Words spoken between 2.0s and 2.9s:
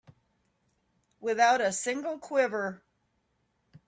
quiver.